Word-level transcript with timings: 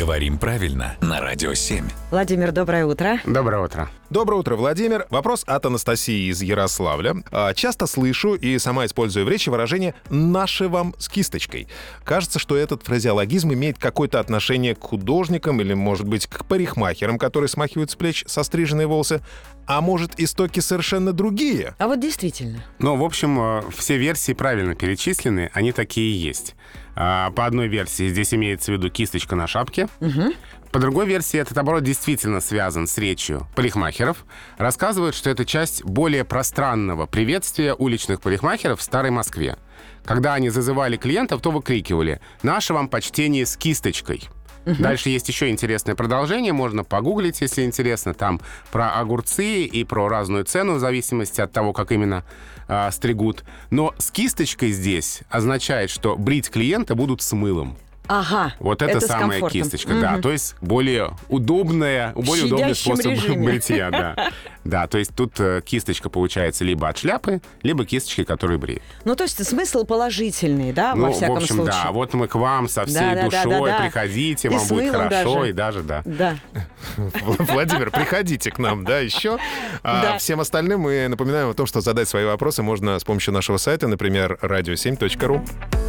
Говорим 0.00 0.38
правильно 0.38 0.96
на 1.02 1.20
Радио 1.20 1.52
7. 1.52 1.84
Владимир, 2.10 2.52
доброе 2.52 2.86
утро. 2.86 3.20
Доброе 3.26 3.62
утро. 3.62 3.90
Доброе 4.08 4.36
утро, 4.36 4.56
Владимир. 4.56 5.06
Вопрос 5.10 5.44
от 5.46 5.66
Анастасии 5.66 6.30
из 6.30 6.40
Ярославля. 6.40 7.16
А, 7.30 7.52
Часто 7.52 7.86
слышу 7.86 8.34
и 8.34 8.58
сама 8.58 8.86
использую 8.86 9.26
в 9.26 9.28
речи 9.28 9.50
выражение 9.50 9.94
«наше 10.08 10.68
вам 10.68 10.94
с 10.98 11.10
кисточкой». 11.10 11.68
Кажется, 12.02 12.38
что 12.38 12.56
этот 12.56 12.82
фразеологизм 12.82 13.52
имеет 13.52 13.76
какое-то 13.78 14.20
отношение 14.20 14.74
к 14.74 14.82
художникам 14.82 15.60
или, 15.60 15.74
может 15.74 16.08
быть, 16.08 16.26
к 16.26 16.46
парикмахерам, 16.46 17.18
которые 17.18 17.50
смахивают 17.50 17.90
с 17.90 17.94
плеч 17.94 18.24
состриженные 18.26 18.86
волосы. 18.86 19.20
А 19.70 19.80
может, 19.80 20.18
истоки 20.18 20.58
совершенно 20.58 21.12
другие? 21.12 21.76
А 21.78 21.86
вот 21.86 22.00
действительно. 22.00 22.64
Ну, 22.80 22.96
в 22.96 23.04
общем, 23.04 23.38
э, 23.40 23.62
все 23.70 23.98
версии 23.98 24.32
правильно 24.32 24.74
перечислены, 24.74 25.48
они 25.54 25.70
такие 25.70 26.12
и 26.12 26.16
есть. 26.16 26.56
А, 26.96 27.30
По 27.30 27.46
одной 27.46 27.68
версии 27.68 28.08
здесь 28.08 28.34
имеется 28.34 28.72
в 28.72 28.74
виду 28.74 28.90
кисточка 28.90 29.36
на 29.36 29.46
шапке. 29.46 29.88
По 30.72 30.80
другой 30.80 31.06
версии 31.06 31.38
этот 31.38 31.56
оборот 31.56 31.84
действительно 31.84 32.40
связан 32.40 32.88
с 32.88 32.98
речью 32.98 33.46
парикмахеров. 33.54 34.24
Рассказывают, 34.58 35.14
что 35.14 35.30
это 35.30 35.44
часть 35.44 35.84
более 35.84 36.24
пространного 36.24 37.06
приветствия 37.06 37.74
уличных 37.74 38.20
парикмахеров 38.20 38.80
в 38.80 38.82
Старой 38.82 39.12
Москве. 39.12 39.56
Когда 40.04 40.34
они 40.34 40.50
зазывали 40.50 40.96
клиентов, 40.96 41.42
то 41.42 41.52
выкрикивали 41.52 42.20
«Наше 42.42 42.74
вам 42.74 42.88
почтение 42.88 43.46
с 43.46 43.56
кисточкой». 43.56 44.28
Дальше 44.78 45.08
есть 45.08 45.28
еще 45.28 45.48
интересное 45.48 45.94
продолжение, 45.94 46.52
можно 46.52 46.84
погуглить, 46.84 47.40
если 47.40 47.62
интересно. 47.64 48.14
Там 48.14 48.40
про 48.72 48.92
огурцы 48.94 49.64
и 49.64 49.84
про 49.84 50.08
разную 50.08 50.44
цену, 50.44 50.74
в 50.74 50.78
зависимости 50.78 51.40
от 51.40 51.52
того, 51.52 51.72
как 51.72 51.92
именно 51.92 52.24
а, 52.68 52.90
стригут. 52.90 53.44
Но 53.70 53.94
с 53.98 54.10
кисточкой 54.10 54.70
здесь 54.72 55.22
означает, 55.28 55.90
что 55.90 56.16
брить 56.16 56.50
клиента 56.50 56.94
будут 56.94 57.22
с 57.22 57.32
мылом. 57.32 57.76
Ага. 58.12 58.54
Вот 58.58 58.82
это, 58.82 58.98
с 58.98 59.06
самая 59.06 59.40
кисточка, 59.48 59.94
да. 60.00 60.12
Мгм. 60.14 60.22
То 60.22 60.32
есть 60.32 60.56
более 60.60 61.12
удобная, 61.28 62.12
более 62.16 62.46
удобный 62.46 62.74
способ 62.74 63.06
режиме. 63.06 63.46
бритья, 63.50 63.90
да. 63.90 64.30
Да, 64.62 64.86
то 64.86 64.98
есть 64.98 65.14
тут 65.16 65.40
э, 65.40 65.62
кисточка 65.64 66.10
получается 66.10 66.64
либо 66.64 66.86
от 66.86 66.98
шляпы, 66.98 67.40
либо 67.62 67.86
кисточки, 67.86 68.24
которые 68.24 68.58
бреют. 68.58 68.82
Ну, 69.06 69.16
то 69.16 69.22
есть 69.24 69.42
смысл 69.46 69.84
положительный, 69.86 70.72
да, 70.74 70.94
Ну, 70.94 71.06
во 71.06 71.12
всяком 71.12 71.36
в 71.36 71.38
общем, 71.38 71.54
случае. 71.56 71.72
да, 71.84 71.92
вот 71.92 72.12
мы 72.12 72.28
к 72.28 72.34
вам 72.34 72.68
со 72.68 72.84
всей 72.84 72.94
Да, 72.94 73.14
да, 73.14 73.28
да, 73.30 73.44
душой, 73.44 73.70
да, 73.70 73.78
да. 73.78 73.84
приходите, 73.84 74.48
И 74.48 74.50
вам 74.50 74.68
будет 74.68 74.92
хорошо, 74.92 75.34
даже. 75.36 75.48
и 75.48 75.52
даже, 75.54 75.82
да. 75.82 76.02
Да. 76.04 76.36
Владимир, 77.38 77.90
приходите 77.90 78.50
к 78.50 78.58
нам, 78.58 78.84
да, 78.84 78.98
еще. 78.98 79.38
А 79.82 80.02
Да. 80.02 80.18
Всем 80.18 80.40
остальным 80.40 80.80
мы 80.80 81.08
напоминаем 81.08 81.48
о 81.48 81.54
том, 81.54 81.64
что 81.66 81.80
задать 81.80 82.08
свои 82.08 82.26
вопросы 82.26 82.62
можно 82.62 82.98
с 82.98 83.04
помощью 83.04 83.32
нашего 83.32 83.56
сайта, 83.56 83.88
например, 83.88 84.38
radio7.ru. 84.42 85.79